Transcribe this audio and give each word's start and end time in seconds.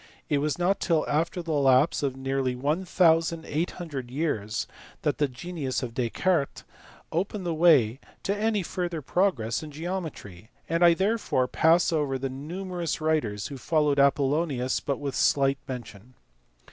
It 0.29 0.39
was 0.39 0.57
not 0.57 0.79
till 0.79 1.07
after 1.07 1.43
the 1.43 1.51
lapse 1.51 2.01
of 2.01 2.17
nearly 2.17 2.55
1800 2.55 4.09
years 4.09 4.65
that 5.03 5.19
the 5.19 5.27
genius 5.27 5.83
of 5.83 5.93
Descartes 5.93 6.63
opened 7.11 7.45
the 7.45 7.53
way 7.53 7.99
to 8.23 8.35
any 8.35 8.63
further 8.63 9.03
progress 9.03 9.61
in 9.61 9.69
geometry, 9.69 10.49
and 10.67 10.83
I 10.83 10.95
therefore 10.95 11.47
pass 11.47 11.93
over 11.93 12.17
the 12.17 12.29
numerous 12.29 12.99
writers 12.99 13.49
who 13.49 13.59
followed 13.59 13.99
Apollo 13.99 14.47
nius 14.47 14.81
with 14.87 14.99
but 14.99 15.13
slight 15.13 15.59
mention. 15.67 16.15